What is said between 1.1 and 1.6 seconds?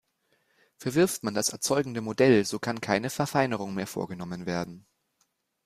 man das